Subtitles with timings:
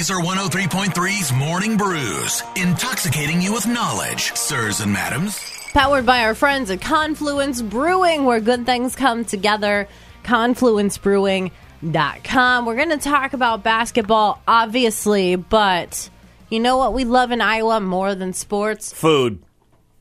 [0.00, 5.38] Laser 103.3's Morning Brews, intoxicating you with knowledge, sirs and madams.
[5.74, 9.86] Powered by our friends at Confluence Brewing, where good things come together.
[10.24, 12.64] ConfluenceBrewing.com.
[12.64, 16.08] We're going to talk about basketball, obviously, but
[16.48, 18.94] you know what we love in Iowa more than sports?
[18.94, 19.42] Food.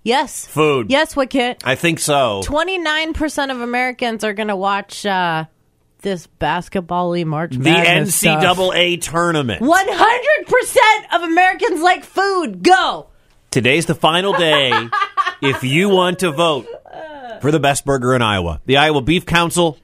[0.03, 0.47] Yes.
[0.47, 0.89] Food.
[0.89, 1.61] Yes, Wicket.
[1.65, 2.39] I think so.
[2.45, 5.43] 29% of Americans are going to watch uh,
[6.01, 8.43] this basketball y March The Madness stuff.
[8.43, 9.61] NCAA tournament.
[9.61, 10.77] 100%
[11.13, 12.63] of Americans like food.
[12.63, 13.07] Go.
[13.51, 14.71] Today's the final day
[15.41, 16.67] if you want to vote
[17.41, 18.61] for the best burger in Iowa.
[18.65, 19.77] The Iowa Beef Council,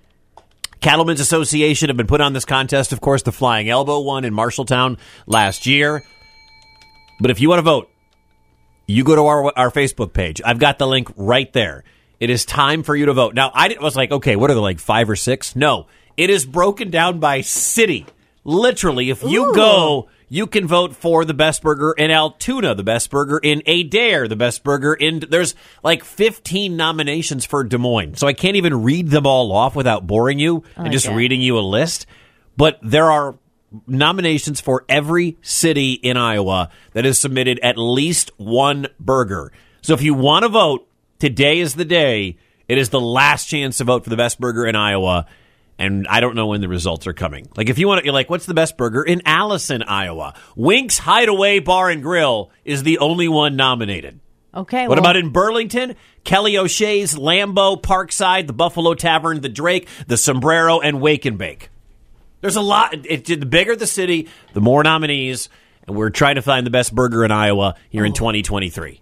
[0.82, 2.94] Cattlemen's Association have been put on this contest.
[2.94, 6.04] Of course, the Flying Elbow won in Marshalltown last year.
[7.20, 7.90] But if you want to vote,
[8.88, 10.42] you go to our our Facebook page.
[10.46, 11.84] I've got the link right there.
[12.20, 13.34] It is time for you to vote.
[13.34, 15.56] Now, I was like, okay, what are there like five or six?
[15.56, 15.88] No,
[16.18, 18.06] it is broken down by city.
[18.44, 19.56] Literally, if you Ooh.
[19.56, 24.28] go, you can vote for the best burger in Altoona, the best burger in Adair,
[24.28, 25.24] the best burger in.
[25.30, 29.76] There's like 15 nominations for Des Moines, so I can't even read them all off
[29.76, 31.16] without boring you oh, and like just it.
[31.16, 32.06] reading you a list.
[32.58, 33.36] But there are
[33.88, 39.52] nominations for every city in Iowa that has submitted at least one burger.
[39.82, 40.88] So if you want to vote,
[41.20, 42.38] today is the day.
[42.68, 45.28] It is the last chance to vote for the best burger in Iowa.
[45.78, 47.50] And I don't know when the results are coming.
[47.58, 50.34] Like if you want to, you're like, what's the best burger in Allison, Iowa?
[50.56, 54.20] Winks Hideaway Bar and Grill is the only one nominated.
[54.54, 54.88] Okay.
[54.88, 55.96] What well, about in Burlington?
[56.24, 61.70] Kelly O'Shea's, Lambeau, Parkside, the Buffalo Tavern, the Drake, the Sombrero, and Wake and Bake.
[62.40, 62.94] There's a lot.
[63.06, 65.50] It, the bigger the city, the more nominees,
[65.88, 69.02] and we're trying to find the best burger in Iowa here in 2023.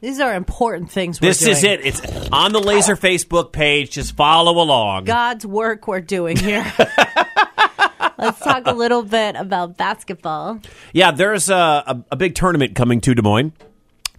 [0.00, 1.20] Th- these are important things.
[1.20, 1.84] We're This is it.
[1.84, 2.00] It's
[2.32, 3.90] on the Laser Facebook page.
[3.90, 5.04] Just follow along.
[5.04, 6.64] God's work we're doing here.
[8.18, 10.60] Let's talk a little bit about basketball.
[10.92, 13.52] Yeah, there's a, a, a big tournament coming to Des Moines.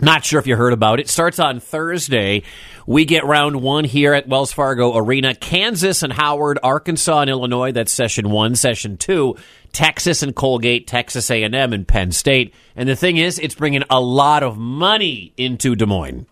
[0.02, 1.07] Not sure if you heard about it.
[1.07, 2.41] Starts on Thursday.
[2.88, 5.35] We get round one here at Wells Fargo Arena.
[5.35, 7.72] Kansas and Howard, Arkansas and Illinois.
[7.72, 8.56] That's session one.
[8.56, 9.35] Session two,
[9.72, 12.53] Texas and Colgate, Texas A&M and Penn State.
[12.75, 16.25] And the thing is, it's bringing a lot of money into Des Moines.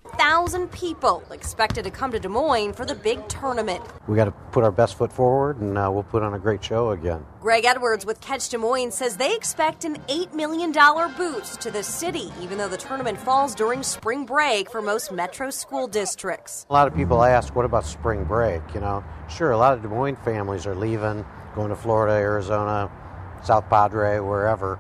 [0.50, 3.84] Thousand people expected to come to Des Moines for the big tournament.
[4.08, 6.64] We got to put our best foot forward, and uh, we'll put on a great
[6.64, 7.24] show again.
[7.40, 10.72] Greg Edwards with Catch Des Moines says they expect an $8 million
[11.16, 15.52] boost to the city, even though the tournament falls during spring break for most metro
[15.52, 16.66] school districts.
[16.72, 18.64] A lot of people ask, what about spring break?
[18.74, 21.24] You know, sure, a lot of Des Moines families are leaving,
[21.54, 22.90] going to Florida, Arizona,
[23.44, 24.80] South Padre, wherever.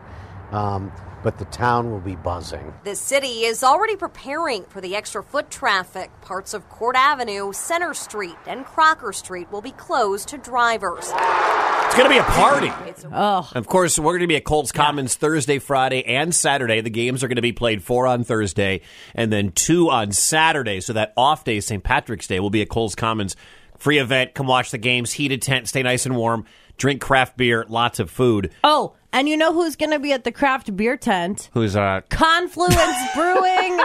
[0.52, 2.74] Um, but the town will be buzzing.
[2.86, 6.10] The city is already preparing for the extra foot traffic.
[6.22, 11.12] Parts of Court Avenue, Center Street, and Crocker Street will be closed to drivers.
[11.12, 12.72] It's going to be a party.
[13.12, 16.80] Oh, Of course, we're going to be at Cowles Commons Thursday, Friday, and Saturday.
[16.82, 18.82] The games are going to be played four on Thursday
[19.14, 20.80] and then two on Saturday.
[20.82, 21.84] So that off day, St.
[21.84, 23.36] Patrick's Day, will be at Cowles Commons.
[23.78, 24.36] Free event.
[24.36, 25.12] Come watch the games.
[25.14, 25.68] Heated tent.
[25.68, 26.46] Stay nice and warm.
[26.78, 27.66] Drink craft beer.
[27.68, 28.52] Lots of food.
[28.64, 31.50] oh, and you know who's going to be at the craft beer tent?
[31.54, 32.02] Who's uh?
[32.10, 33.80] Confluence Brewing.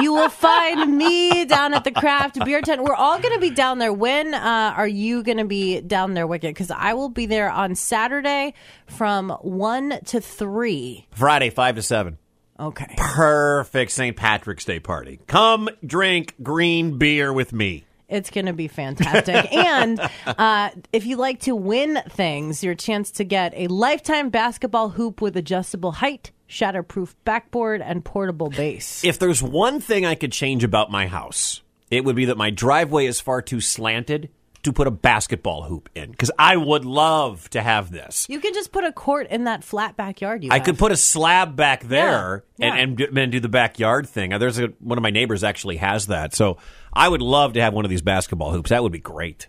[0.00, 2.82] You will find me down at the craft beer tent.
[2.82, 3.92] We're all going to be down there.
[3.92, 6.54] When uh, are you going to be down there, Wicket?
[6.54, 8.54] Because I will be there on Saturday
[8.86, 11.06] from 1 to 3.
[11.12, 12.18] Friday, five to seven.
[12.58, 12.94] Okay.
[12.96, 14.16] Perfect St.
[14.16, 15.20] Patrick's Day party.
[15.26, 17.84] Come drink green beer with me.
[18.12, 19.52] It's going to be fantastic.
[19.54, 24.90] and uh, if you like to win things, your chance to get a lifetime basketball
[24.90, 29.02] hoop with adjustable height, shatterproof backboard, and portable base.
[29.02, 32.50] If there's one thing I could change about my house, it would be that my
[32.50, 34.28] driveway is far too slanted
[34.62, 36.10] to put a basketball hoop in.
[36.12, 38.26] Because I would love to have this.
[38.28, 40.64] You can just put a court in that flat backyard you I have.
[40.64, 42.72] could put a slab back there Yeah, yeah.
[42.74, 44.32] And, and, do- and do the backyard thing.
[44.32, 46.34] Uh, There's a, one of my neighbors actually has that.
[46.34, 46.58] So
[46.92, 48.70] I would love to have one of these basketball hoops.
[48.70, 49.48] That would be great.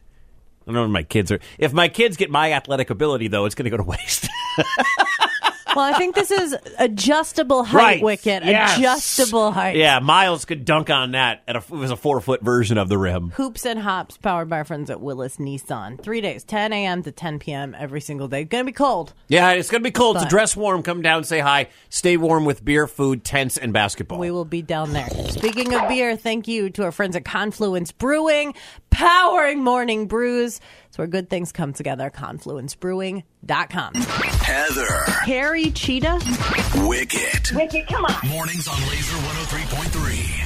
[0.64, 1.40] I don't know if my kids are.
[1.58, 4.30] If my kids get my athletic ability, though, it's going to go to waste.
[5.76, 8.44] Well, I think this is adjustable height wicket.
[8.44, 8.78] Yes.
[8.78, 9.76] Adjustable height.
[9.76, 11.44] Yeah, Miles could dunk on that.
[11.48, 13.32] At a, it was a four foot version of the rim.
[13.32, 16.02] Hoops and hops powered by our friends at Willis Nissan.
[16.02, 17.04] Three days, 10 a.m.
[17.04, 17.76] to 10 p.m.
[17.78, 18.44] every single day.
[18.44, 19.14] Gonna be cold.
[19.28, 20.20] Yeah, it's going to be cold.
[20.20, 20.84] So dress warm.
[20.84, 21.70] Come down, say hi.
[21.90, 24.20] Stay warm with beer, food, tents, and basketball.
[24.20, 25.10] We will be down there.
[25.30, 28.54] Speaking of beer, thank you to our friends at Confluence Brewing,
[29.04, 30.62] powering morning brews.
[30.88, 32.10] It's where good things come together.
[32.10, 33.94] ConfluenceBrewing.com.
[33.96, 36.20] Heather, Harry Cheetah.
[36.88, 37.52] Wicket.
[37.54, 38.30] Wicket, come on.
[38.30, 40.43] Mornings on Laser 103.3.